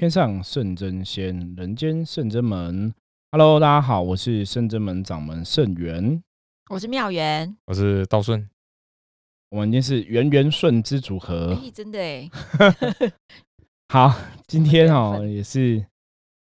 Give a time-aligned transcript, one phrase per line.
[0.00, 2.94] 天上圣真仙，人间圣真门。
[3.32, 6.22] Hello，大家好，我是圣真门掌门圣元，
[6.70, 7.54] 我是妙元。
[7.66, 8.48] 我是道顺，
[9.50, 11.54] 我们今天是圆圆顺之组合。
[11.62, 12.30] 哎，真的哎，
[13.92, 14.14] 好，
[14.46, 15.84] 今天缘哦分也是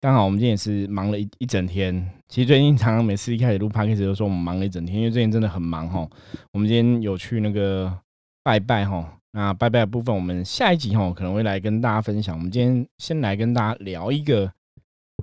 [0.02, 2.06] 刚好，我们今天也是忙了一一整天。
[2.28, 6.06] 其实最近常常每次一开始录 podcast 都说我们忙了一整天，因为最近真的很忙哈。
[6.52, 7.98] 我们今天有去那个
[8.44, 12.36] 拜拜哈，那拜拜的部分我们下一集哈可能会来跟大家分享。
[12.36, 14.52] 我们今天先来跟大家聊一个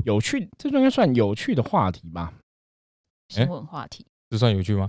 [0.05, 2.33] 有趣，这就应该算有趣的话题吧？
[3.29, 4.07] 新闻话题。
[4.31, 4.89] 这算有趣吗？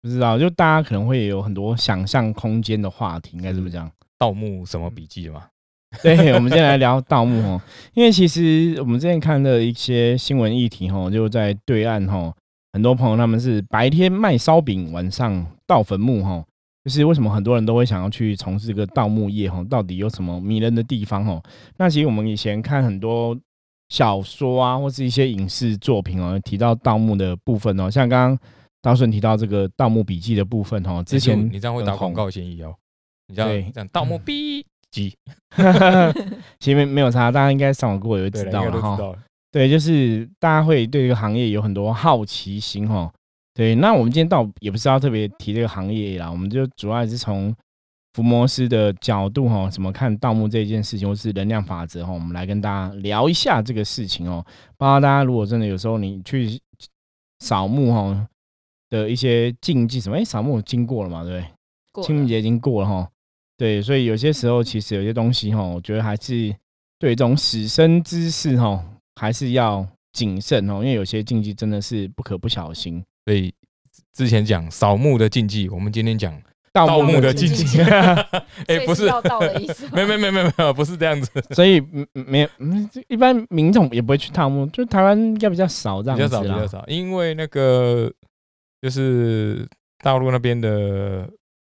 [0.00, 3.92] 不知道，就大家可能会有很多想象空间的话题，应该这么讲。
[4.18, 5.48] 盗墓什么笔记嘛？
[6.02, 7.60] 对，我们今天来聊盗墓哦，
[7.92, 12.34] 因为其实我们之前看的一些新闻议题哈，就在对岸哈，
[12.72, 16.42] 很多朋友他们是白天卖烧饼，晚上盗坟墓哈，
[16.86, 19.60] 就是为什么很多人都会想要去从事这个盗墓业哈？
[19.68, 21.42] 到底有什么迷人的地方哦？
[21.78, 23.36] 那其实我们以前看很多
[23.88, 28.38] 小说啊，或是一些影视作品哦，提到盗墓的部分哦，像刚刚
[28.80, 32.72] 刀顺提到这个《盗墓笔记》的部分哦，之前你这样会打广告嫌疑哦。
[33.26, 35.12] 你这对样这样盗墓笔记，
[36.60, 39.18] 其实没没有差，大家应该上网过也会对了，应知道了哈。
[39.50, 43.12] 对，就是大家会对这个行业有很多好奇心哈。
[43.56, 47.56] 对，那我们今天倒也不是要特别提这个行业啦，我们就主要还是从
[48.12, 54.44] 福摩斯的角度哈，怎么看盗墓这件事情，或是能量法则哈，我们来跟大家聊一下这个事情哦。
[54.76, 56.60] 包括大家如果真的有时候你去
[57.38, 58.28] 扫墓哈
[58.90, 62.04] 的一些禁忌什么，哎，扫墓经过了嘛，对不对？
[62.04, 63.08] 清明节已经过了哈，
[63.56, 66.54] 对，所以有些时候其实有些东西哈，我觉得还是
[66.98, 73.02] 对这种死生之事哈，还是要谨慎哦，因为有些禁忌真的是不可不小心。
[73.26, 73.52] 所以
[74.14, 76.32] 之前讲扫墓的禁忌，我们今天讲
[76.72, 77.82] 盗盗墓的禁禁忌。
[77.82, 77.84] 所
[78.68, 79.10] 哎，以不是。
[79.92, 86.66] 没没没没没有，不是这样子，所以嗯没有嗯，一般民众也不会去盗墓，就台湾应该比较少这样子比较少比较。
[86.66, 88.12] 少，因为那个
[88.80, 91.28] 就是大陆那边的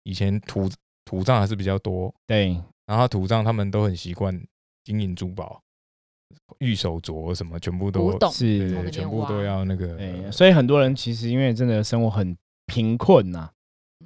[0.02, 0.68] 以前土
[1.04, 4.36] 土葬还是比较多，对，然后土葬他们都很习惯
[4.82, 5.62] 金银珠宝、
[6.58, 9.96] 玉手镯什么，全部都是全部都要那个。
[9.96, 13.50] 对，所以很多人其实因为真的生活很贫困呐、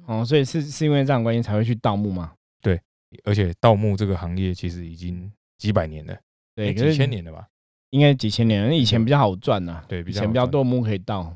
[0.05, 2.33] 哦，所以是是因为这样关系才会去盗墓吗？
[2.61, 2.79] 对。
[3.25, 6.17] 而且盗墓这个行业其实已经几百年了，
[6.55, 7.45] 对，几千年了吧？
[7.89, 11.35] 应该几千年了，以前比较好赚呐、对，以前比较多墓可以盗，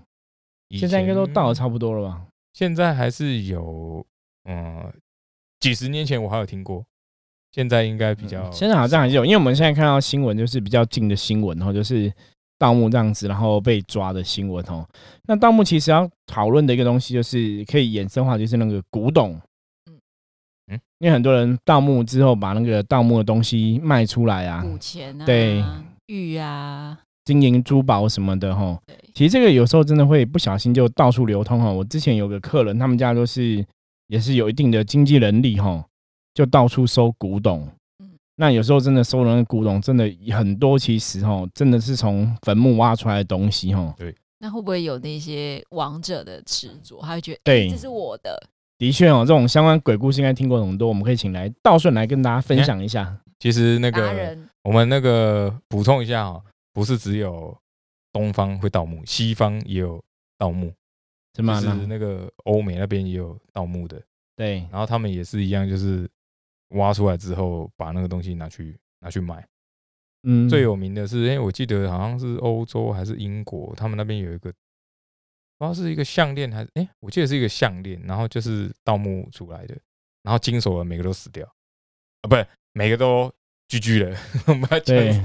[0.69, 2.25] 现在应该都盗的差不多了吧？
[2.53, 4.06] 现在还是有，
[4.46, 4.90] 嗯，
[5.59, 6.81] 几十年前我还有听过，
[7.55, 12.11] 现在应该比较、嗯现在好像还是有，因为我们现在看到新闻就是比较近的新闻，然后就是
[12.59, 14.85] 盗墓这样子，然后被抓的新闻哦。
[15.25, 19.31] 那盗墓其实要讨论的一个东西，就是可以衍生化，就是那个古董。
[19.89, 19.99] 嗯嗯
[20.73, 25.63] 嗯，因为很多人盗墓之后把那个盗墓的东西卖出来啊，古钱啊，对
[26.07, 28.77] 玉啊，金银珠宝什么的哈。
[28.85, 31.72] 对，其实这个有时候真的会不小心就到处流通哈。
[31.72, 33.66] 我之前有个客人，他们家都是
[34.07, 35.85] 也是有一定的经济能力哈，
[36.35, 37.68] 就到处收古董。
[37.97, 43.96] 嗯那有时候真的收的那古董，真的很多，其实哈，真的是从坟墓挖出来的东西哈。
[44.40, 47.00] 那会不会有那些王者的执着？
[47.01, 48.38] 他会觉得，对哎这是我的，
[48.78, 53.17] 的确哦，这种相关鬼故事应该听过很多，我们可以请来道顺来跟大家分享一下。
[53.40, 57.57] 其实那达个我们那个补充一下哈、不是只有
[58.12, 60.03] 东方会盗墓，西方也有
[60.38, 60.67] 盗墓，
[61.31, 61.88] 就是怎么是？
[61.88, 64.02] 那个欧美那边也有盗墓的，
[64.35, 66.06] 对，然后他们也是一样，就是
[66.69, 69.45] 挖出来之后把那个东西拿去拿去卖。
[70.27, 74.51] 嗯，最有名的是，哎、我记得好像是欧洲还是英国，他们那边有一个，
[75.59, 79.77] 不知道是一个项链还是，哎、我记得是一个项链，然后就是盗墓出来的，
[80.23, 81.45] 然后金手的每个都死掉，
[82.21, 82.43] 啊，不是
[82.73, 83.31] 每个都
[83.67, 85.21] 居居了， 不要讲对，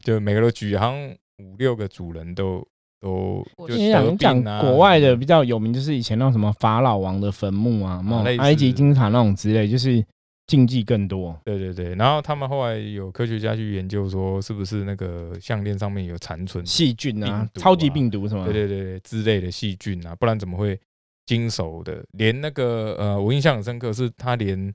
[0.00, 2.62] 就每个都居，好像五六个主人都
[3.00, 3.74] 都就
[4.16, 4.60] 病啊。
[4.60, 10.04] 国外的比较有名，就是以前那种什么法老王的坟墓啊，那种埃及金字塔那种之类，就是
[10.50, 11.40] 禁忌更多。
[11.44, 18.44] 对对对，然后他们后来有科学家去研究说，是不是那个项链上面有残存细菌啊超级啊病毒什么？
[18.46, 20.76] 对对对对之类的细菌啊，不然怎么会
[21.24, 22.04] 经手的？
[22.14, 24.74] 连那个呃，我印象很深刻，是他连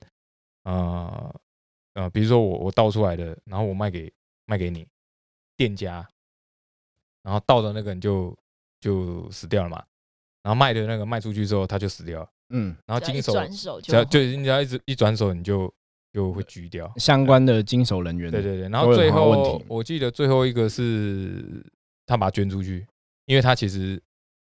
[0.64, 1.40] 呃
[1.92, 4.10] 呃，比如说我我倒出来的，然后我卖给
[4.46, 4.86] 卖给你
[5.58, 6.08] 店家，
[7.22, 8.34] 然后倒的那个人就
[8.80, 9.84] 就死掉了嘛，
[10.42, 15.72] 然后卖的那个卖出去之后他就死掉了，嗯，然后经手转手就只要就你只要一直一转手你就
[16.12, 16.92] 就会锯掉。
[16.96, 18.30] 相关的经手人员。
[18.30, 21.64] 对对对，然都有后最好问题后我记得最后一个是
[22.06, 22.86] 他把它捐出去，
[23.24, 24.00] 因为他其实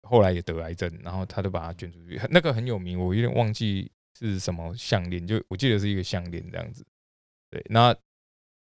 [0.03, 6.85] 后来也得癌症，然后他就把它捐出去，那个很有名，我有点忘记是什么项链，就我记得是一个项链这样子。
[7.51, 7.97] 对，那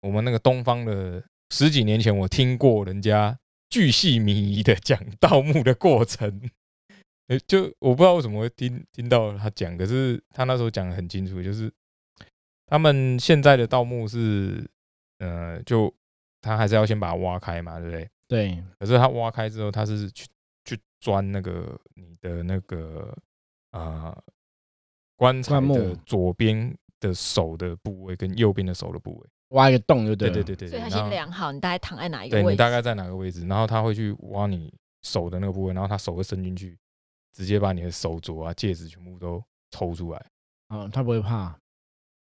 [0.02, 3.38] 我们那个东方的十几年前，我听过人家
[3.70, 6.50] 巨细靡遗的讲盗墓的过程。
[7.28, 11.72] 呃，就我不知道为什么会听听到他讲，可是他那时候讲的很清楚，就是
[12.66, 14.70] 他们现在的盗墓是，
[15.20, 15.94] 呃，就
[16.42, 18.10] 他还是要先把它挖开嘛，对不对？
[18.28, 20.28] 对，可是他挖开之后，他是去
[20.66, 23.16] 去钻那个你的那个
[23.72, 24.18] 啊
[25.16, 29.28] 棺材棺木的左边的手的部位跟右边的手的部位。
[29.50, 30.34] 挖一个洞就对了。
[30.34, 34.74] 对对对对，所以他先量好你大概躺在哪一个位置，对你大概在哪个位置，然后他会去挖你
[35.04, 36.76] 手的那个部位，然后他手会伸进去，
[37.34, 40.26] 直接把你的手镯啊、戒指全部都抽出来。
[40.70, 41.60] 嗯，他不会怕，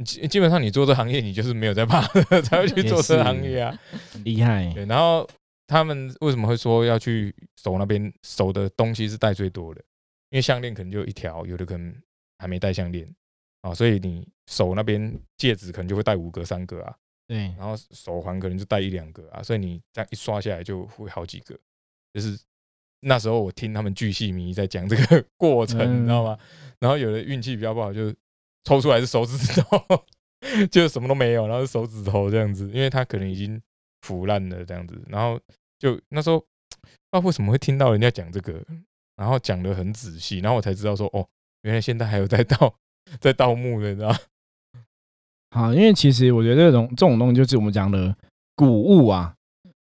[0.05, 3.79] 基基本上你做这行业，你就是没有在怕的， 才会去做这行业啊。
[4.13, 4.73] 很 厉害。
[4.73, 5.29] 对，然后
[5.67, 9.81] 他们为什么会说要去手那边手的东西是带最多的？
[10.31, 11.95] 因为项链可能就一条，有的可能
[12.39, 13.09] 还没戴项链
[13.61, 16.97] 啊，所以你手那边戒指可能就会戴五个、三个啊，
[17.29, 21.57] 对，然后手环可能就戴一两个啊，所以你这样一刷下来就会好几个。
[22.13, 22.39] 就是
[23.05, 26.39] 那时候我听他们巨细迷在讲这个 过程，嗯你知道吗？
[26.81, 28.13] 然后有的运气比较不好，就
[28.65, 29.79] 抽出来是手指头，
[30.71, 33.61] 就什么都没有，然后是手指头这样子，因为它可能已经
[34.03, 35.01] 腐烂了这样子。
[35.09, 35.39] 然后
[35.79, 36.47] 就那时候不
[36.87, 38.63] 知道为什么会听到人家讲这个，
[39.17, 41.27] 然后讲的很仔细，然后我才知道说，哦，
[41.63, 42.75] 原来现在还有在盗
[43.21, 44.19] 在盗墓的，你知道吗？
[45.51, 48.15] 好，因为其实我觉得这种这种东西就是我们讲的
[48.57, 49.35] 古物啊，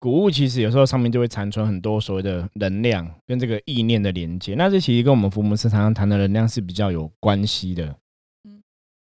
[0.03, 7.97] 古物其实有时候上面就会残存很多所谓的能量跟这个意念的连接，那这其实跟我们福摩斯常常谈的能量是比较有关系的。
[8.43, 8.61] 嗯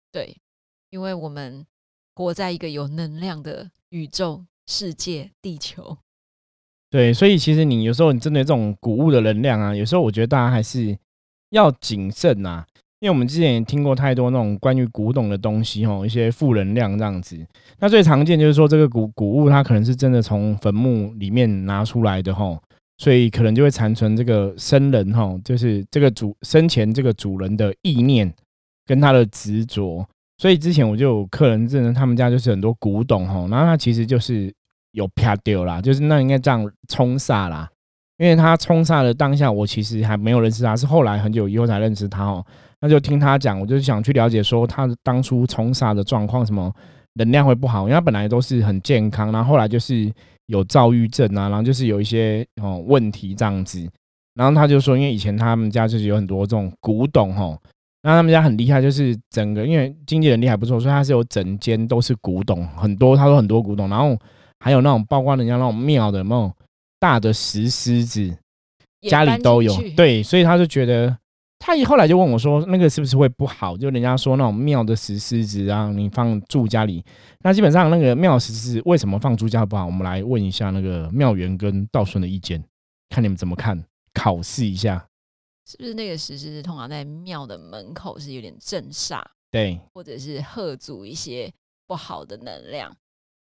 [0.09, 0.37] 对，
[0.91, 1.65] 因为我们
[2.15, 5.97] 活在一个有能量的宇宙世界地球，
[6.89, 10.97] 对，所以其实你有时候你针对这种古物的能量啊，有时候我觉得大家还是
[11.49, 12.65] 要谨慎啊，
[13.05, 17.37] 因为我们之前也听过太多那种关于古董的东西哦，一些负能量这样子。
[17.77, 22.57] 那最常见就是说这个古古物它可能是真的从坟墓里面拿出来的吼，
[22.97, 28.33] 所以可能就会残存这个生人吼，就是这个主生前这个主人的意念
[28.87, 30.03] 跟他的执着。
[30.39, 34.51] 所以之前我就有客人真的他们家就是很多古董吼，然后他其实就是
[34.93, 37.69] 有啪丢啦，就是那应该这样冲煞啦。
[38.17, 42.43] 因为他冲煞的当下，我其实还没有认识他，是后来很久以后才认识他哦。
[42.81, 46.73] 那就听他讲，我就是想去了解说他当初冲煞的状况，什么
[47.13, 50.11] 能量会不好，因为他本来都是很健康，然后后来就是
[50.47, 53.87] 有躁郁症啊，然后就是有一些哦问题这样子。
[54.35, 57.57] 然后他就说，因为以前他们家就是有很多这种古董吼，
[58.03, 64.19] 那他们家很厉害，就是整个因为经济能力还不错，所以他是有整间都是古董，很多他说很多古董，然后
[64.59, 66.53] 还有那种曝光人家那种庙的那种
[66.99, 68.37] 大的石狮子，
[69.07, 71.17] 家里都有，对，所以他就觉得，
[71.57, 73.75] 他一后来就问我说，那个是不是会不好？
[73.75, 77.03] 就人家说那种庙的石狮子啊，你放住家里，
[77.39, 79.85] 那基本上那个庙石狮子为什么放住家不好？
[79.85, 82.63] 我们来问一下那个庙员跟道顺的意见，
[83.09, 85.07] 看你们怎么看，考试一下。
[85.65, 91.51] 是不是那个石狮子通常在庙的门口是有点镇煞，对，或者是贺阻一些
[91.87, 92.95] 不好的能量？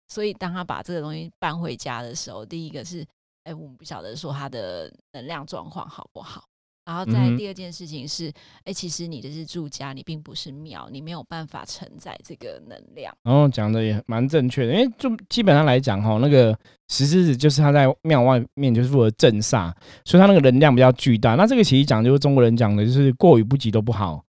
[0.08, 3.02] 所以当他把这个东西搬回家的时候，第一个是，
[3.44, 6.44] 哎，我们不晓得说他的能量状况好不好。
[6.84, 8.32] 然后再第二件事情是，
[8.64, 13.14] 哎、其实你的是住家，你并不是庙，你没有办法承载这个能量。
[13.22, 16.58] 然后讲的也蛮正确的，因为就基本上来讲哈，那个
[16.88, 19.72] 石狮子就是它在庙外面就是负责镇煞，
[20.04, 21.36] 所以它那个能量比较巨大。
[21.36, 24.24] 那这个其实讲就是中国人讲的，就是过与不及都不好。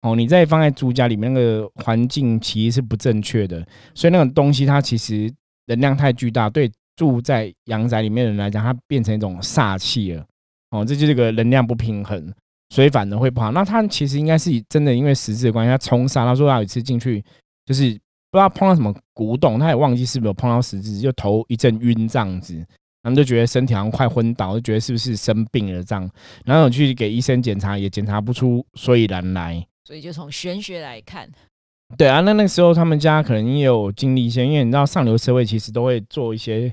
[0.00, 5.30] 哦，你再放在住家里面，那个环境其实是不正确的，所以那种东西它其实
[5.66, 10.24] 能量太巨大，对住在阳宅里面的人来讲，它变成一种煞气了。
[10.70, 12.32] 哦，这就是个能量不平衡，
[12.70, 13.50] 所以反而会不好。
[13.52, 16.24] 那他其实应该是真的因为实质的关系，他冲杀。
[16.24, 17.24] 他说他有一次进去，
[17.64, 17.90] 就是
[18.30, 22.54] 不知道碰到什么古董，他也忘记是不是有碰到实质，就头一阵晕这样子，
[23.02, 26.10] 然后就觉得身体好像快昏倒，就觉得是不是生病了这样。
[26.44, 29.66] 然后有去给医生检查，也检查不出所以然来。
[29.84, 31.26] 所以就从玄学来看，
[31.96, 36.70] 对啊，那那个时候他们家可能也有经历一些，因为你知道上流社会其实都会做一些，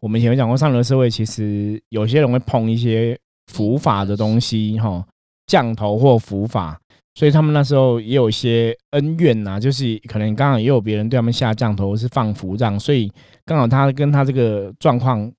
[0.00, 5.04] 我们以前有讲过，上流社会其实有些人会碰一些伏法的东西，哈，
[5.46, 6.80] 降头或伏法，
[7.14, 13.10] 所以他们那时候也有一些恩怨呐、就是可能刚好也有别人对他们下降头是放符杖，所以
[13.44, 15.30] 刚好他跟他这个状况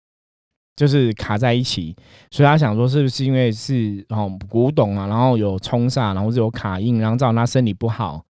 [0.75, 1.95] 就是卡在一起，
[2.31, 8.23] 所以他想说是不是因为是哦古董啊，然后有冲煞，然后是有卡印，然后造成他身体不好，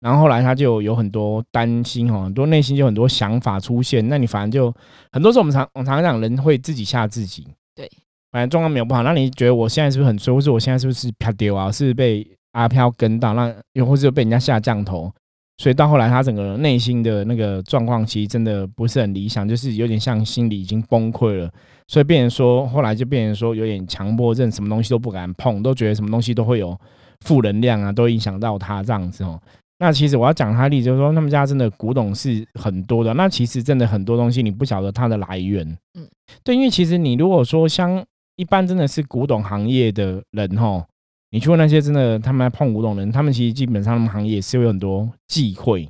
[0.00, 4.06] 然后后来他就有很多担心哦，很多内心就很多想法出现。
[4.08, 4.72] 那你反正就
[5.12, 7.90] 很多时候我们常我们常常讲人会自己吓自己，对，
[8.36, 15.10] 反正状况没有不好，那你觉得我现在是不是很衰，或是我现在是不是飘丢啊，是是被阿飘跟到，那又或者被人家下降头？
[15.56, 21.50] 所以到后来他整个内心的那个状况其实真的不是很理想，就是有点像心理已经崩溃了，
[21.88, 26.78] 所以变成说后来就变成说有点强迫症，什么东西都不敢碰，都觉得什么东西都会有
[27.24, 29.40] 负能量啊，都影响到他这样子哦。
[29.78, 33.14] 那其实我要讲他例子，就是说他们家真的古董是很多的。
[33.14, 35.66] 那其实真的很多东西你不晓得它的来源，
[35.98, 36.06] 嗯，
[36.44, 38.04] 对，因为其实你如果说像
[38.36, 40.86] 一般真的是古董行业的人哈，
[41.30, 45.88] 你去问那些真的他们碰古董人，他们其实基本上他们行业是有很多忌讳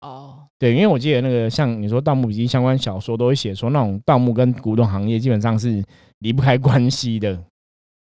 [0.00, 0.40] 哦。
[0.58, 5.82] 对，因为我记得那个像你说《盗墓笔记》相关小说都会写说，那种盗墓跟古董行业基本上是
[6.20, 7.38] 离不开关系的。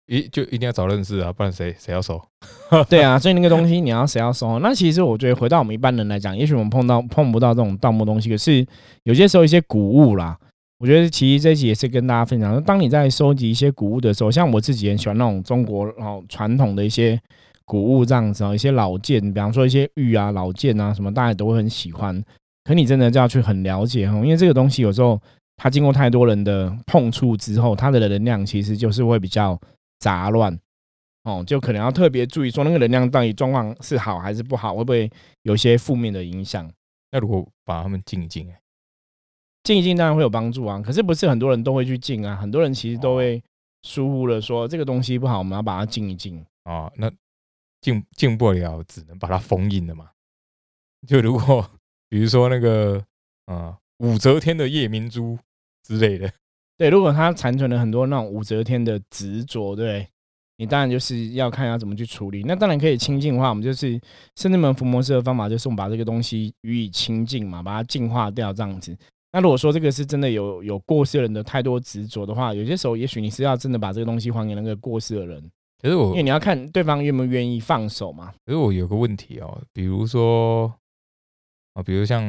[0.08, 2.19] 一就一定要找认识啊，不然谁谁要收？
[2.89, 4.58] 对啊，所以那个东西你要谁要收？
[4.58, 8.65] 那其实我觉得回到我们一般人来讲，也许我们碰到碰不到这种盗墓东西，可是
[9.03, 10.36] 有些时候一些古物啦，
[10.79, 17.19] 我觉得其实这集也是跟大家分享说，当你在收集一些古物的时候，像我自己很喜欢那种中国然后传统的一些
[17.65, 22.24] 古物这样子哦，一些老件，比方说一些玉啊、老件啊什么，大家都会很喜欢。
[22.63, 25.19] 可你真的就要去很了解哦，因为这个东西有时候
[25.57, 29.59] 它经过太多人的碰触之后，它的能量其实就是会比较。
[30.01, 30.57] 杂乱
[31.25, 35.12] 哦，就可能要特别注意，说那个能量到底状况是好还是不好，会不会
[35.43, 36.71] 有一些负面的影响？
[37.12, 38.57] 那如果把他们静一静，哎，
[39.69, 40.81] 静一静当然会有帮助啊。
[40.81, 43.39] 可是不是很多人都会去静啊，很多人其实都会
[43.83, 46.91] 疏忽了，说这个东西不好，我们要把它静一静啊。
[46.95, 47.11] 那
[47.79, 50.09] 静静不了，只能把它封印了嘛。
[51.07, 51.69] 就如果
[52.09, 52.99] 比如说那个
[53.45, 55.38] 啊武则天的夜明珠
[55.83, 56.33] 之类的。
[56.75, 60.07] 对，如果它残存了很多那种武则天的执着，对，
[60.57, 62.41] 你当然就是要看要怎么去处理。
[62.43, 64.01] 那当然可以清净的话，我们就是
[64.35, 68.97] 圣至门伏魔师的方法，就是我们把这个东西予以清净嘛，把它净化掉这样子。
[69.31, 75.51] 那如果说这个是真的有有过世人的太多执着的话，有些时候也许你是要真的把这个东西还给那个过世的人。
[75.81, 78.33] 可是我，因为你要看对方愿不愿意放手嘛。
[78.45, 80.74] 可是我有个问题哦，比如说
[81.74, 82.24] 啊，比如像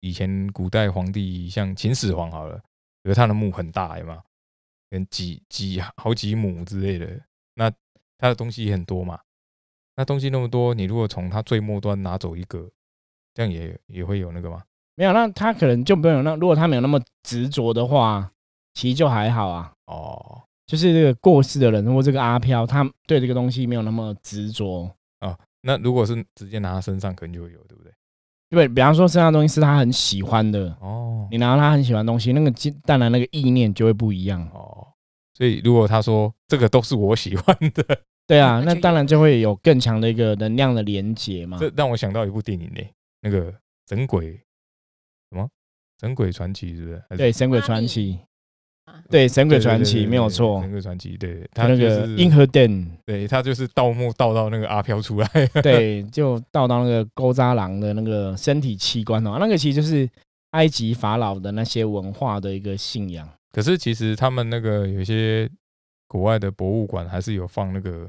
[0.00, 2.60] 以前古代皇帝，像秦始皇好了。
[3.02, 4.22] 比如他的墓很大，有吗？
[4.88, 7.20] 跟几几好几亩之类的，
[7.54, 7.70] 那
[8.16, 9.20] 他的东西也很多嘛。
[9.96, 12.70] 那东西那么多，你如果从他最末端拿走一个，
[13.34, 14.62] 这样也也会有那个吗？
[14.96, 16.34] 没有，那他可能就没有那。
[16.36, 18.30] 如果他没有那么执着的话，
[18.74, 19.72] 其实就还好啊。
[19.86, 25.36] 哦，就是这个过世的人，或这个阿飘，他对这个东西没有那么执着哦。
[25.62, 27.92] 那如果是直接拿他身上，可能就会有，对不对？
[28.50, 32.52] 对，比方说身上东西是他很喜欢的哦，你拿到他很喜欢东西，那个
[32.84, 34.86] 当然那个意念就会不一样哦。
[35.36, 37.82] 所以如果他说这个都是我喜欢的，
[38.28, 41.58] 对啊， 那当然就会有更强的一个能量的连接嘛。
[41.58, 42.80] 这让我想到一部电影呢，
[43.22, 43.52] 那个
[43.86, 44.40] 整鬼
[45.34, 45.48] 什么
[46.00, 47.02] 神鬼传奇是不是？
[47.16, 48.18] 对，神鬼传奇。
[49.10, 55.28] 对《神鬼传奇》没有错，《神鬼传奇》对他那个银河殿，对他就是盗墓盗到那个阿飘出来，
[55.62, 60.08] 对，就盗到那个勾扎狼的那个身体器官哦，那个其实就是
[60.50, 63.28] 埃及法老的那些文化的一个信仰。
[63.50, 65.50] 可是其实他们那个有些
[66.06, 68.06] 国外的博物馆还是有放那个，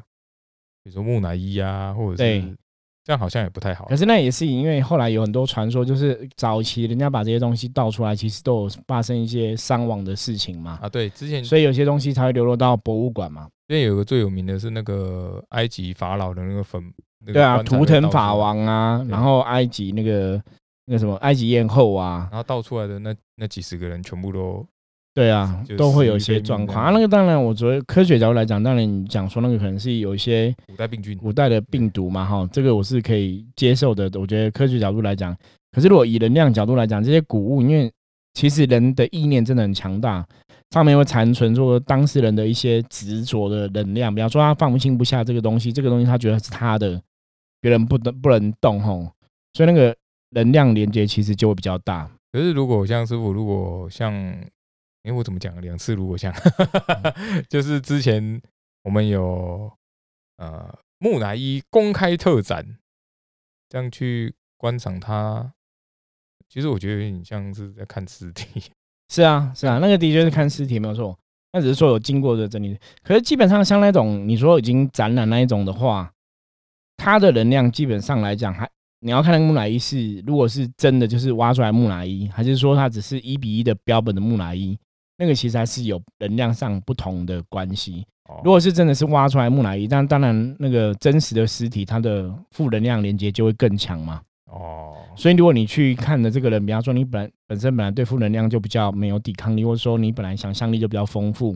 [0.83, 2.57] 比如说木乃伊啊，或者是。
[3.05, 3.85] 这样好像也不太好。
[3.85, 10.79] 可是那也是因为后来有很多传说，就是早期人家把这些东西倒出来，其实都有发生一些伤亡的事情嘛。
[10.81, 13.47] 啊，对，之前所以有些东西才会流落到博物馆嘛。
[13.67, 16.81] 因为有个最有名的是那个埃及法老的那个坟，
[17.31, 20.41] 对啊，图腾法王啊，然后埃及那个
[20.85, 24.65] 那个什么埃及艳后啊，然后倒出来的那那几十个人全部都。
[25.15, 26.91] 对啊，都会有一些状况啊。
[26.91, 34.11] 那个当然，我觉得科学角度来讲，当然你讲说那个可能是有一些古代病菌、古代的病毒嘛，哈，这个我是可以接受的。
[34.19, 35.33] 我觉得科学角度来讲，
[35.71, 37.89] 可是如果以能量角度来讲，这些古物，因为
[38.33, 40.27] 其实人的意念真的很强大，
[40.71, 47.01] 上面会残存说当事人的一些执着的能量，比方说他放不心不下这个东西，这个东西他觉得是他的，
[47.61, 49.07] 别人不能不能动，吼，
[49.53, 49.95] 所以那个
[50.31, 52.11] 能量连接其实就会比较大。
[52.33, 54.13] 可是如果像师傅，如果像
[55.05, 55.61] 因为我怎么讲？
[55.61, 56.33] 两次如果像，
[57.47, 58.41] 就是之前
[58.83, 59.71] 我们有
[60.37, 62.77] 呃木乃伊公开特展，
[63.69, 65.51] 这样去观赏它，
[66.49, 68.63] 其实我觉得有点像是在看尸体。
[69.13, 71.15] 是啊，是啊，那个的确是看尸体没有错，
[71.53, 72.75] 那只是说有经过的整理。
[73.03, 76.11] 可是基本上像那种你说已经展览那一种的话，
[76.97, 78.67] 它的能量基本上来讲，还
[79.01, 84.75] 你要看那个木乃伊是如果是真的就是挖出来木乃伊，还是说它只是一比一的标本的木乃伊？
[85.17, 88.05] 那个其实还是有能量上不同的关系。
[88.43, 94.21] 如果是真的是挖出来木乃伊，但当然那个真实的尸体，它的负能量连接就会更强嘛。
[94.45, 101.55] 哦，所以如果你去看的这个人，比方说你本本身本来对负能量就比较没有抵抗力，或者说你本来想象力就比较丰富，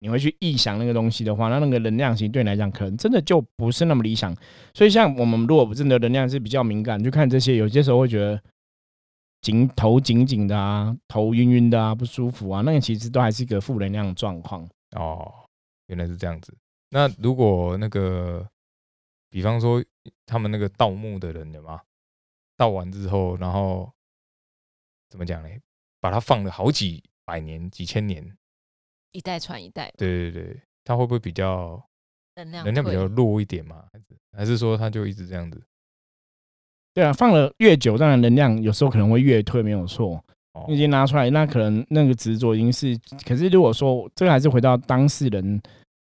[0.00, 4.34] 你会去臆想那个东西的话，那那个能量型对你来讲，可能真的就不是那么理想。
[4.72, 8.40] 所以像我们如果真的能量是比较敏感，就看这些，有些时候会觉得
[9.46, 14.68] 紧头紧紧的啊，头晕晕的啊，不舒服啊，那个其实都还是一个负能量状况。
[14.96, 15.32] 哦，
[15.86, 16.52] 原来是这样子。
[16.88, 18.44] 那如果那个，
[19.30, 19.80] 比方说
[20.26, 21.80] 他们那个盗墓的人的嘛，
[22.56, 23.88] 盗完之后，然后
[25.08, 25.48] 怎么讲呢？
[26.00, 28.36] 把它放了好几百年、几千年，
[29.12, 31.80] 一代传一代，对对对，它会不会比较
[32.34, 33.86] 能量能量比较弱一点嘛？
[33.92, 34.04] 还是
[34.38, 35.64] 还是说它就一直这样子？
[36.96, 40.18] 对啊，放了越久，当然能量有时候可能会越退，没有错。
[40.66, 45.60] 已经拿出来，那可能那个执着已经是，可是如果说这个还是回到当事人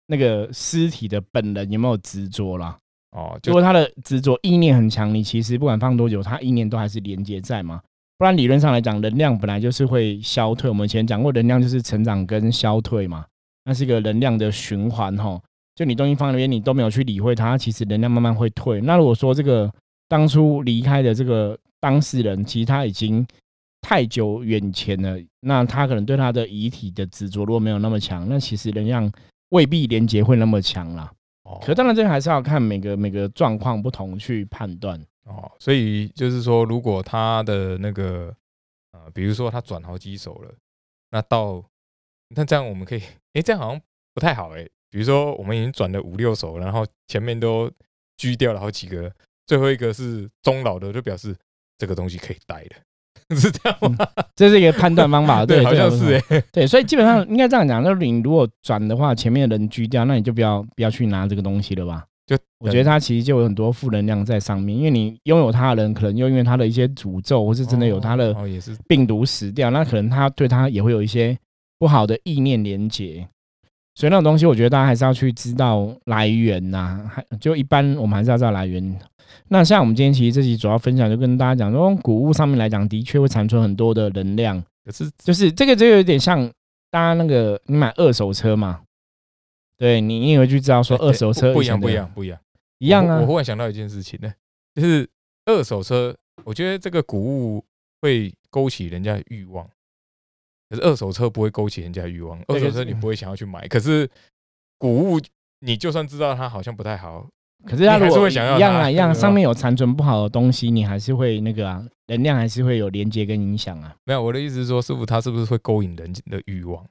[0.08, 2.78] 那个尸体的本人有没有执着啦？
[3.16, 7.80] 哦，就如果他的执着意念很强，你其实不管放多久，他意念都还是连接在嘛。
[8.18, 10.70] 不然理论上来讲，能量本来就是会消退。
[10.70, 13.26] 我们以前讲过，能量就是成长跟消退嘛，
[13.64, 15.42] 那是一个能量的循环哈。
[15.76, 18.82] 就你东西放在那边，你都没有去理会它，其实能量慢慢会退。
[18.82, 19.72] 那如果说这个
[20.12, 23.26] 当初离开的这个当事人，其实他已经
[23.80, 29.10] 太久远前了，那他可能对他的遗体的执着如果没有那么强，那其实能量
[29.52, 31.10] 未必连接会那么强啦。
[31.44, 35.02] 哦可当然，这个还是要看每个每个状况不同去判断。
[35.24, 38.36] 哦，所以就是说，如果他的那个
[38.92, 40.54] 呃，比如说他转好几手了，
[41.12, 41.64] 那到
[42.36, 43.02] 那这样我们可以，
[43.34, 43.82] 诶，这样好像
[44.14, 44.70] 不太好诶。
[44.90, 47.72] 比如说我们已经转了五六手，然后前面都
[48.18, 49.10] 狙掉了好几个，
[49.52, 51.36] 最后一个是中老的，就表示
[51.78, 54.08] 这个东西可以带的， 是这样吗？
[54.34, 56.44] 这是一个判断方法， 对，好像是诶。
[56.54, 62.06] 对，所以基本上应该这样讲，就是你如果转的话，前面的人锯掉，那你就不要不要去拿这个东西了吧。
[62.26, 68.34] 就我觉得它其实就有很多负能量在上面，因为你拥有它的人，可能又因为他的一些诅咒，或是真的有他的
[68.88, 71.38] 病毒死掉，那可能他对他也会有一些
[71.78, 73.28] 不好的意念连接。
[73.94, 78.98] 所以那种东西，我觉得大家还是要去知道来源呐、还就一般我们还是要知道来源。
[79.50, 84.64] 那像我们今天其实这集主要分享，就跟大家讲说，谷物上面来讲，的确会产出很多的能量。
[84.84, 86.46] 可是就是这个就有点像
[86.90, 88.82] 大家那个你买二手车嘛，
[89.78, 92.40] 对你你也会去知道说二手车不不一样，不一样，不一样。
[92.80, 93.22] 一样啊我。
[93.22, 94.34] 我忽然想到一件事情呢，
[94.74, 95.08] 就是
[95.46, 97.64] 二手车，我觉得这个谷物
[98.02, 99.68] 会勾起人家的欲望，
[100.70, 102.42] 可是二手车不会勾起人家的欲望。
[102.48, 104.10] 二手车你不会想要去买，可是
[104.80, 105.22] 谷物
[105.60, 107.30] 你就算知道它好像不太好，
[107.66, 113.94] 可是他如果一样啊，一样，上面有残存不好的东西，你还是会那个啊，能量还是会有连接跟影响啊。
[114.06, 116.84] 没有我的意思是说，师傅他是不是会勾引人的欲望？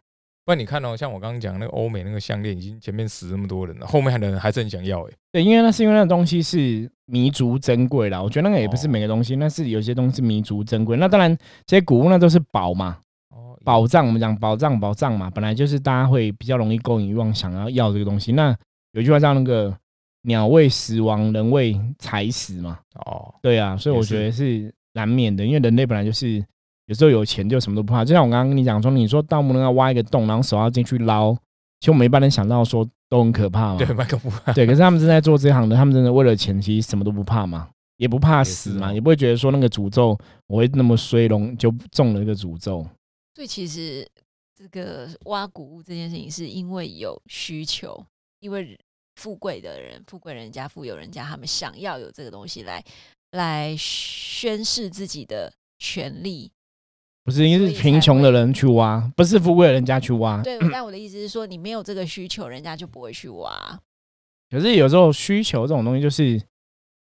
[0.45, 5.13] 不然你看哦，像我刚刚讲那个欧美那个项链，已经前面死那么多人了，后面还的人还是很想要哎。
[5.33, 8.21] 对，因为那是因为那个东西是弥足珍贵啦。
[8.21, 10.97] 我觉得那个也不是哦每个东西，那是有些东西是弥足珍贵。
[10.97, 12.99] 那当然，这些古物那都是宝嘛，
[13.31, 18.33] 哦，宝藏，我们讲宝藏，宝藏嘛，本来就是大家会比较容易勾引欲望，想要要这个东西。
[18.33, 18.57] 那
[18.93, 19.77] 有句话叫那个
[20.23, 26.45] “鸟为食亡，人为财死”嘛，哦，对啊，所以我觉得是难免的，因为人类本来就是
[26.87, 28.05] 有时候有钱就什么都不怕。
[28.05, 31.33] 就像我刚刚跟你讲说，你说盗墓人要挖一个洞，然后手要进去捞，
[31.81, 42.87] 其实我们一般人想到说都很可怕嘛，对，麦克风，对，可是他们正在做这行的，他们真的为了钱，其实什么都不怕嘛，也不怕死嘛，也不会觉得说那个诅咒我会那么衰龙就中了一个诅咒。
[43.35, 44.07] 所以其实
[44.55, 48.05] 这个挖谷物这件事情，是因为有需求，
[48.41, 48.79] 因为
[49.17, 52.83] 富贵的人、富贵人家、富有人家，他们想要有这个东西来
[53.33, 56.51] 来宣示自己的权利。
[57.23, 60.43] 不是，因为所以才是贫穷的人去挖，不是富贵的人家去挖。
[60.43, 63.79] 对，但我的意思是说，你没有这个需求，人家就不会去挖。
[64.51, 66.41] 可是有时候需求这种东西，就是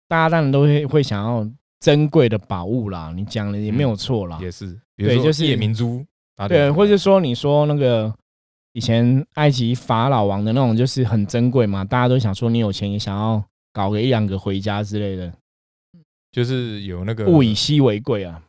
[0.09, 1.49] 大家当然都会会想要
[1.81, 3.13] 珍贵的宝物啦。
[3.15, 4.39] 你讲的也没有错啦。
[4.41, 8.13] 也是，对就是夜明珠，打对，或者说你说那个
[8.77, 15.33] 以前埃及法老王的那种，就是很珍贵嘛，大家都想说你有钱也想要搞个一两个回家之类的，
[16.31, 18.43] 就是有那个物以稀为贵啊。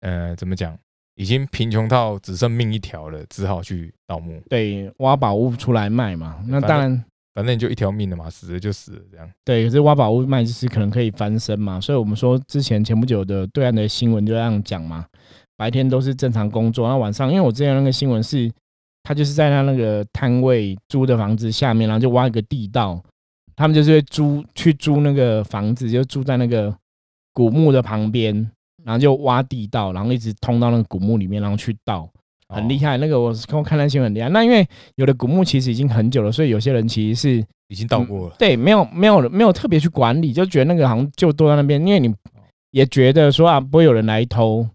[0.00, 0.76] 呃，怎么讲？
[1.14, 4.42] 已经贫穷到只剩命一条了，只好去盗墓。
[4.50, 9.30] 对，挖宝物出来卖嘛，那当然反正你就一条命了嘛，死了就死了，这样。
[9.44, 9.64] 对。
[9.64, 15.06] 可是挖宝物卖就是可能可以翻身嘛，所以我们说之前前不久的对岸的新闻就这样讲嘛，
[15.56, 18.50] 白天都是正常工作，那晚上因为我之前那个新闻是，
[19.02, 23.02] 他就是在他那个摊位租的房子下面，然后就挖一个地道，
[23.56, 26.74] 他们就是会租去租那个房子，就住在那个
[27.32, 28.34] 古墓的旁边，
[28.84, 32.08] 然后就挖地道，然后一直通到那个古墓里面，然后去盗，
[32.48, 32.96] 很厉害，害。
[32.98, 34.28] 那个我看看那新闻很厉害。
[34.28, 38.36] 那因为有的古墓其实已经很久了，所以有些人其实是已经盗过了。
[38.38, 42.14] 对没有没有没有特别去管理，就觉得那个好像就都在那边，因为你
[42.70, 44.66] 也觉得说啊不会有人来偷，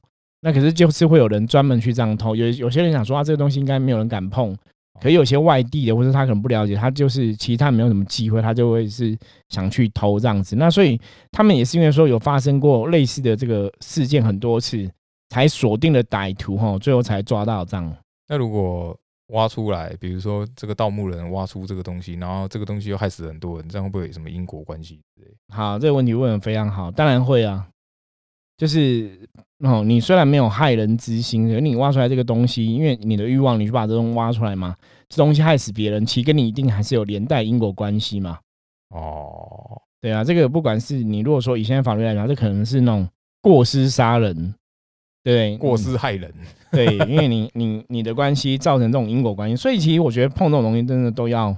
[0.44, 2.36] 那可是就是会有人专门去这样偷。
[2.36, 4.54] 有有些人想说啊这个东西应该没有人敢碰，
[5.02, 10.58] 可有些外地的，或者他可能不了解，他就是其实他没有什么机会，他就会是想去偷这样子。
[10.58, 11.00] 那所以
[11.32, 14.86] 他们也是因为说有发生过类似的这个事件很多次，
[15.30, 17.96] 才锁定了歹徒哈，最后才抓到这样。
[18.28, 25.32] 那如果挖出来，比如说这个盗墓人挖出这个东西，然后这个东西又害死很多人，这样会不会有什么因果关系之类？
[25.56, 27.66] 好，这个问题问的非常好，当然会啊。
[28.64, 29.10] 就是
[29.60, 34.74] 哦，你虽然没有害人之心，可是你挖出来这个东西，因为你的欲望，你去把这东西挖出来嘛，
[35.10, 38.40] 这东西害死别人，其实跟你一定还是有连带因果关系嘛。
[38.96, 43.06] 哦，对啊，这个不管是你如果说以现在法律来讲，这可能是那种
[43.42, 44.56] 过失杀人，
[45.26, 46.34] 对，过失害人，
[46.72, 51.54] 对，因为你你你的关系造成这种因果关系，所以其实我觉得碰这种东西真的都要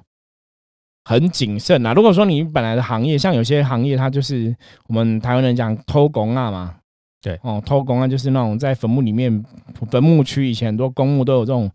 [1.04, 1.94] 很谨慎啊。
[1.94, 4.56] 如果说你本来的行业，像有些行业，它就是
[4.88, 6.76] 我们台湾人讲偷工啊嘛。
[7.26, 9.44] 对哦，偷工啊，就是那种在坟墓里面，
[9.90, 11.68] 坟墓区以前很多公墓都有这种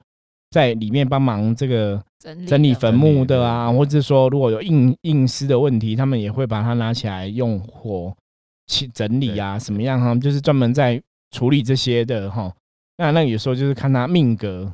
[0.51, 2.01] 在里面帮忙这个
[2.47, 8.17] 整理坟墓的啊，或者说如果有硬硬尸的问题，他们也会把它拿起来用火
[8.69, 12.55] 去整理啊，什么样哈，就是专门在处理这些的哈。
[12.97, 14.73] 那那有时候就是看他命格，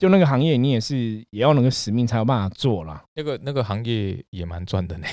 [0.00, 3.04] 就那个行业你也是也要那个使命才有办法做啦。
[3.14, 5.06] 那个那个行业也蛮赚的呢。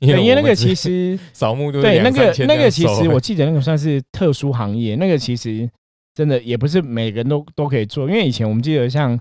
[0.00, 5.68] 对，因为那个其实 扫墓对那个那个其实我记记得那个算是特殊行业，那个其实
[6.14, 9.18] 真的也不是每个人都都可以做，因为以前我们记得像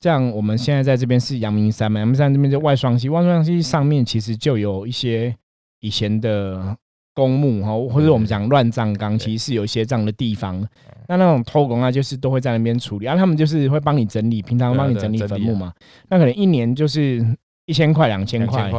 [0.00, 5.34] 像我们现在在这边是阳明山嘛，阳明山这边就外双溪，外双溪上面其实就有一些
[5.80, 6.76] 以前的
[7.14, 10.66] 公墓哈，或者我们讲乱葬岗，其实是有一些这样的地方。
[11.08, 15.72] 那那种偷工啊，就是都会在那边处理，然后他们就是会帮你整理，平常帮你整理坟墓嘛，
[16.08, 17.24] 那可能一年就是
[17.66, 18.70] 一千块两千块。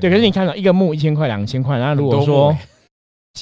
[0.00, 2.56] 对，可是你看到一个墓一千块、两千块，那如果说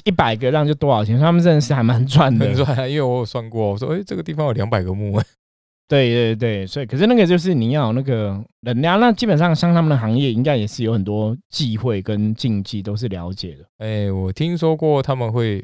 [0.04, 1.18] 一百个，那就多少钱？
[1.18, 2.90] 他们真的是还蛮赚的，很赚。
[2.90, 5.20] 因为我有算过，我说，哎，这个地方有两百个墓。
[5.88, 13.64] 对对对，所以可是那个就是你要那个人家，那基本上像他们的行业，应该也是有很多忌讳跟禁忌，都是了解的。
[13.76, 15.62] 哎，我听说过他们会，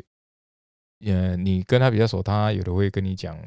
[1.07, 3.39] 呃，你跟他比较熟，他有的会跟你讲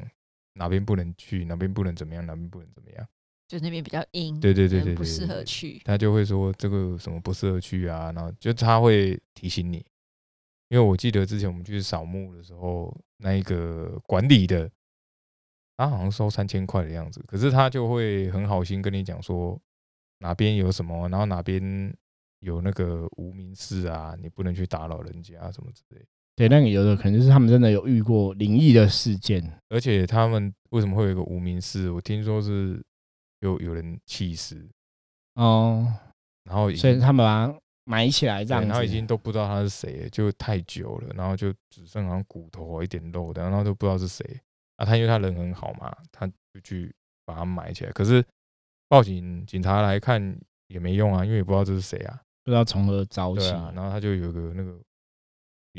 [0.54, 3.06] 哪边不能去，哪边不能怎么样，哪边不能怎么样。
[3.52, 5.78] 就那边比较阴，对对对对，不适合去。
[5.84, 9.84] 他就会说这个什么不适合去啊，然后就他会提醒你。
[10.70, 14.70] 因为我记得之前我们去扫墓的时候，那一个管理的，
[15.76, 19.60] 他好像收三千块的样子，可是他就会很好心跟你讲说
[20.20, 21.94] 哪边有什么，然后哪边
[22.40, 26.02] 有那个无名氏啊，你不能去打扰人家什么之类。
[26.36, 31.90] 对，那个有的可能就是他们真的有遇过灵异的事件，而且他们为什么会有一个无名氏？
[31.90, 32.82] 我听说是。
[33.42, 34.66] 有有人弃尸
[35.34, 35.86] 哦，
[36.44, 44.24] 然后所以他们把它埋起来这样，然后已经都不知道他是谁，就太久了，然后就只剩好像骨头一点肉的，然后都不知道是谁
[44.76, 44.86] 啊。
[44.86, 47.92] 他因为他人很好嘛，他就去把它埋起来。
[47.92, 48.24] 可是
[48.88, 53.50] 报警警察来看也没用啊，因为也不知道这是谁啊，不知道从何找起。
[53.50, 54.78] 然后他就有个那个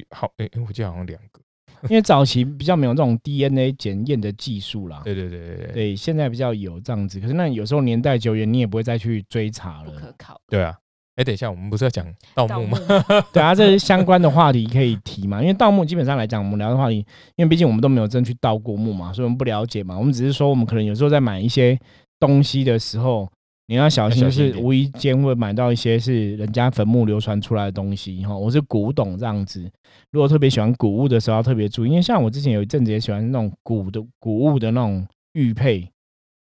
[0.09, 1.39] 好哎哎，我记得好像两个。
[1.89, 7.19] 因为早期比较没有这种 DNA 检验的技术啦，对对对对对，对，现在比较有这样子。
[7.19, 10.39] 可是那有时候年代久远，你也不会再去追查了，不可靠。
[10.47, 10.75] 对啊，
[11.15, 12.77] 哎，等一下，我们不是要讲盗墓吗？
[13.33, 15.41] 对啊，这是相关的话题可以提嘛？
[15.41, 16.97] 因为盗墓基本上来讲，我们聊的话题，
[17.35, 19.97] 因为毕竟我们都没有真去盗过墓嘛，所以我们不了解嘛。
[19.97, 21.79] 我们只是说，我们可能有时候在买一些
[22.19, 23.29] 东西的时候。
[23.67, 28.37] 你要小心，就是无意间会买到一些是人家坟墓流传出来的东西哈。
[28.37, 29.71] 我是古董这样子，
[30.11, 31.89] 如果特别喜欢古物的时候，要特别注意。
[31.89, 35.89] 因为像我之前有一阵子也喜欢那种古的古物的那种玉佩，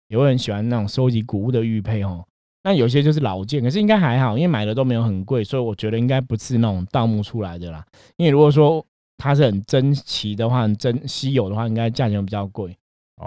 [0.07, 2.23] 也会很喜欢那种收集古物的玉佩哈。
[2.63, 7.85] 那有些就是老件，可是应该还好，因为买的都没有很贵，所以我觉得应该不是那种盗墓出来的啦。
[8.15, 8.83] 因为如果说
[9.17, 12.73] 它是很珍奇的话，很珍稀有的话，应该价钱比较贵。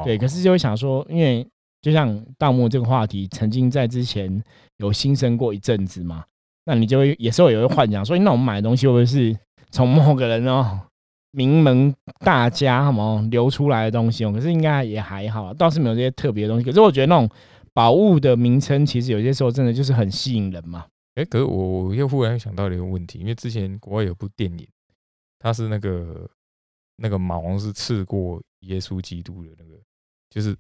[0.03, 1.47] 对，可是就会想说，因为。
[1.83, 4.43] 就像盗墓这个话题，曾经在之前
[4.77, 6.25] 有新生过一阵子嘛，
[6.65, 9.37] 那你就会也是会有一个幻想，所以那我们买的东西会不会是
[9.73, 10.81] 从某个人哦
[11.33, 14.31] 名门大家什么流出来的东西哦？
[14.31, 16.65] 可是应该也还好，倒是没有这些特别的东西。
[16.65, 17.29] 可是我觉得那种
[17.75, 20.87] 宝物的名称，其实有些时候真的就是很吸引人嘛。
[21.17, 24.65] 哎，可是我我又忽然想到了一个问题，因为之前国外有部电影，
[25.41, 26.31] 它是那个
[26.99, 29.75] 那个毛是刺过耶稣基督的那个，
[30.31, 30.57] 就是。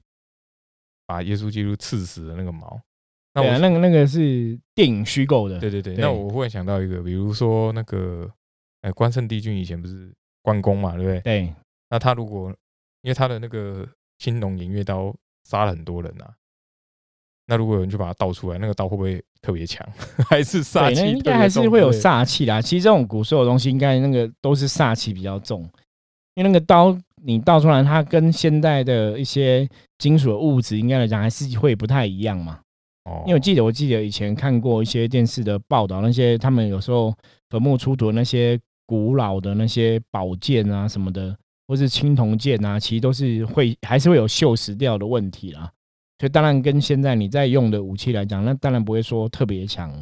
[1.12, 2.80] 把耶稣基督刺死的那个毛，
[3.34, 5.60] 那我那个那个是电影虚构的。
[5.60, 8.26] 对对对，那我忽然想到一个，比如说那个，
[8.80, 11.20] 哎，关圣帝君以前不是关公嘛，对不对？
[11.20, 11.54] 对。
[11.90, 12.48] 那他如果
[13.02, 16.32] 因为他的那个青龙偃月刀杀了很多人啊，
[17.44, 19.86] 那如果有人就把它倒出来，那个刀会不会特别强？
[20.30, 21.06] 还是煞气？
[21.06, 22.62] 应该还是会有煞气啦。
[22.62, 25.60] 其实这种古时候的东西，应该那个都是煞气比较重，
[26.36, 32.60] 因为那个刀你倒出来，它跟现代的一些金属的物质，应该来讲还是会不太一样嘛。
[33.04, 37.14] 哦，因为我记得，我记得以前看过一些电视的报道，那些他们有时候
[37.50, 45.70] 坟墓出土的那些古老的那些宝剑啊什么的，或是青铜剑啊，其实都是会还是会有锈蚀掉的问题啦。
[46.18, 49.92] 所以当然跟现在你在用的武器来讲，那当然不会说特别强。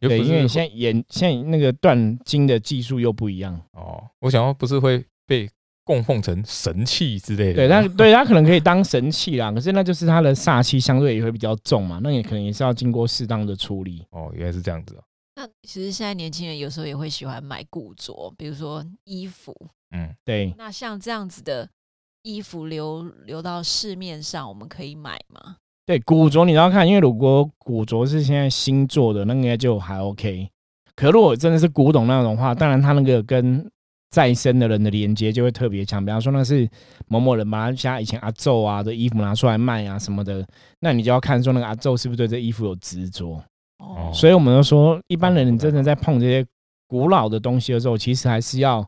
[0.00, 3.54] 对，因为现在研现在那个断金的技术又不一样。
[3.72, 5.48] 哦，我想要不是会被
[5.86, 14.04] 供奉成神器之类的对，吗，它对它可能可以当神器啦，可是那就是它的煞气相对也会比较重嘛，那也可能也是要经过适当的处理。
[14.10, 15.02] 哦，原来是这样子哦，
[15.36, 19.54] 那其实现在年轻人有时候也会喜欢买古着，比如说衣服。
[19.92, 21.68] 嗯，对，那像这样子的
[22.22, 25.56] 衣服流流到市面上，我们可以买吗？
[25.86, 30.50] 对，古着你都要看，因为如果古着是现在新做的，那应该就还 OK。
[30.96, 33.70] 可如果真的是古董那种的话，当然它那个跟
[34.10, 36.04] 再生的人的连接就会特别强。
[36.04, 36.68] 比方说那是
[37.08, 40.46] 某某人把他家以前阿昼啊的衣服拿出来卖啊什么的，
[40.80, 43.42] 那你就要看说那个阿昼是不是对这衣服有执着。
[43.78, 46.44] 哦，所以我们就说，一般人你真的在碰这些
[46.88, 48.82] 古老的东西的时候，其实还是要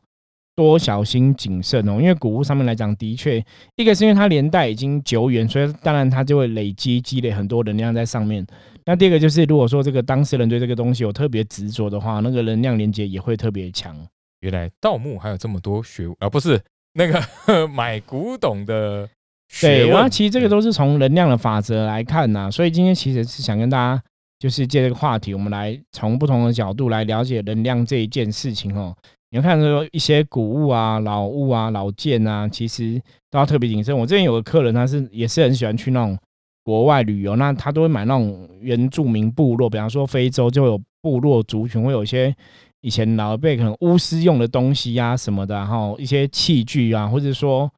[0.55, 1.99] 多小心谨慎哦。
[2.01, 3.43] 因为古物上面来讲，的确，
[3.75, 8.43] 一个是因为它年代已经久远，所以当然它就会累积积累很多能量在上面。
[8.85, 13.95] 那第二个就是，如果说这个当事人对这个东西有特别执着的话，那个能量连接也会特别强。
[14.41, 16.61] 原来盗墓还有这么多学问啊，不是
[16.93, 19.07] 那个 买古董的
[19.47, 24.01] 学对，问，然后其实这个都是从能量的法则来看呐、所以今天其实是想跟大家
[24.39, 28.95] 就是借这个话题，我们来从不同的角度来了解能量这一件事情哦。
[29.31, 32.99] 你要看说一些古物啊、老物啊、老件啊，其实
[33.29, 33.95] 都要特别谨慎。
[33.95, 36.17] 我之前有个客人，他是也是很喜欢去那种
[36.63, 42.35] 国外旅游，那他都会买那种原住民部落，比方说非洲就有部落族群，会有一些
[42.81, 47.69] 以前老一辈可能巫师用的东西呀、什么的，然后一些器具啊，或者说，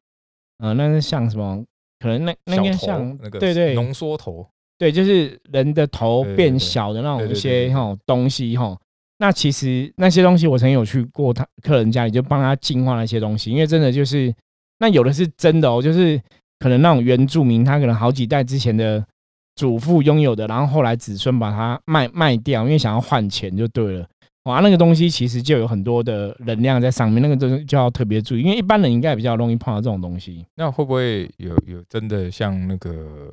[0.58, 1.64] 呃，那是像什么？
[1.98, 4.44] 可能那那应该像那个对对浓缩头，
[4.76, 8.76] 对，就是人的头变小的那种一些哈东西哈。
[9.18, 14.34] 那其实那些东西我曾经有去过他客人家里，就帮他净化那些东西，因为真的就是
[14.80, 16.20] 那有的是真的哦，就是
[16.58, 19.04] 可能那种原住民他可能好几代之前的
[19.54, 24.08] 祖父拥有的，然后后来子孙把它卖卖掉，因为想要换钱就对了。
[24.44, 30.44] 哇，那个东西其实就有很多的能量在上面，那个东西就要特别注意，因为一般人应该比较容易碰到这种东西。
[30.56, 33.32] 那会不会有有真的像那个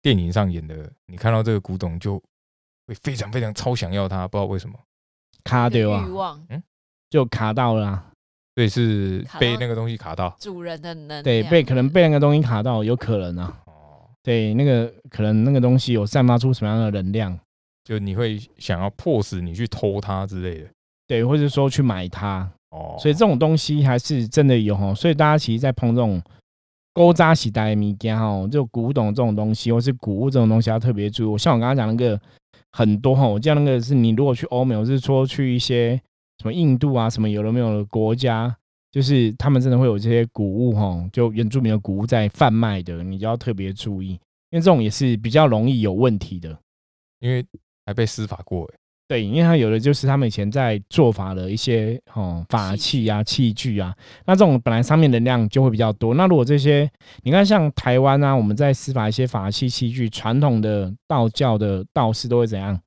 [0.00, 2.16] 电影上演的，你看到这个古董就
[2.86, 4.74] 会非常非常超想要它，不知道为什么，
[5.42, 6.46] 卡掉啊欲，望，
[7.10, 8.06] 就卡到了、啊。
[8.54, 13.62] 所以是被那个东西卡到主人的能量，对，被可能被那个东西卡到，有可能啊。
[13.66, 17.38] 哦，对，那个可能那个东西有散发出什么样的能量，
[17.86, 20.66] 就你会想要迫使你去偷它之类的
[21.06, 24.92] 对，或者说去买它，哦，所以这种东西还是真的有哈。
[24.92, 26.20] 所以大家其实，在碰这种
[26.92, 31.38] 勾扎喜代米件哈，就古董这种东西，或是古物这种东西，要特别注意。
[31.38, 32.20] 像我刚刚讲那个
[32.72, 35.94] 很多哈，我记得那个是你如果去欧美，我是说去一些
[36.38, 38.54] 什么印度啊，什么有的没有的国家。
[38.92, 46.58] 就是他们真的会有这些古物哈，就原住民的古物在贩卖的，你就要特别注意，因为这种也是比较容易有问题的。
[47.18, 47.44] 因为
[47.86, 48.76] 还被施法过哎，
[49.08, 53.94] 对，因为它有的就是他们以前在做法的一些哦法器啊、器具啊，
[54.26, 56.12] 那这种本来上面能量就会比较多。
[56.14, 56.90] 那如果这些
[57.22, 62.78] 你看像台湾啊，我们在施法一些法器器具，传统的道教的道士都会怎样？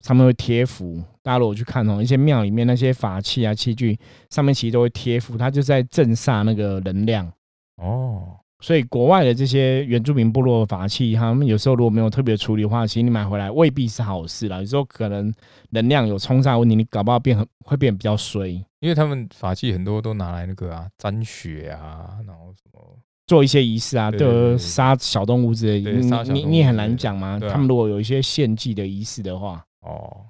[0.00, 1.02] 上面会贴符。
[1.24, 3.98] 大家如果去看哦，一些庙里面那些法器啊器具
[4.30, 7.30] 上面其实都会贴符，它就在镇煞那个能量。
[7.76, 14.58] 哦，所以国外的这些原住民部落的法器，他们有时候如果没有特别处理的话，其实你买回来未必是好事啦。
[14.58, 15.32] 有时候可能
[15.70, 18.48] 能量有冲煞问题，你搞不好变很会变比较衰，
[18.80, 22.80] 因为他们法器很多都拿来那个啊沾血啊，然后什么。
[23.28, 24.58] 做一些仪式啊，对对对对对。
[24.58, 27.38] 杀小动物之类的，你你你也很难讲嘛。
[27.38, 27.40] 啊。
[27.40, 30.24] 他们如果有一些献祭的仪式的话，哦，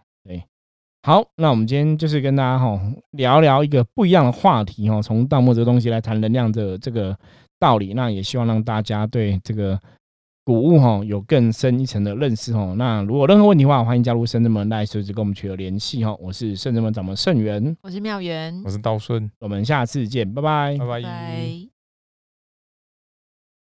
[1.05, 2.77] 好，那我们今天就是跟大家哈
[3.13, 7.17] 聊聊一个不一样的话题哈，从盗墓这个东西来谈能量的这个
[7.59, 9.79] 道理，那也希望让大家对这个
[10.45, 12.75] 谷物哈有更深一层的认识哦。
[12.79, 16.15] 那如果任何问题的话，欢迎加入圣智门来随时跟我们取得联系哈。
[16.21, 21.03] 我是圣智门掌门盛元，我是妙元我，是道顺，我们下次见，拜拜拜拜。
[21.03, 21.78] 拜。